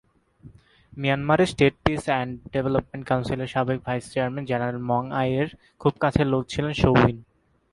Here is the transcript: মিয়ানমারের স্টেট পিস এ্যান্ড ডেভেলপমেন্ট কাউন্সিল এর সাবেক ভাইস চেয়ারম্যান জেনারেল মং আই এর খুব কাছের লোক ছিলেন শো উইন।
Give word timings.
মিয়ানমারের 0.97 1.49
স্টেট 1.51 1.73
পিস 1.83 2.03
এ্যান্ড 2.07 2.31
ডেভেলপমেন্ট 2.53 3.03
কাউন্সিল 3.09 3.39
এর 3.43 3.49
সাবেক 3.53 3.77
ভাইস 3.85 4.03
চেয়ারম্যান 4.13 4.45
জেনারেল 4.49 4.79
মং 4.89 5.03
আই 5.21 5.29
এর 5.41 5.49
খুব 5.81 5.93
কাছের 6.03 6.27
লোক 6.33 6.43
ছিলেন 6.51 6.73
শো 6.81 6.89
উইন। 6.95 7.17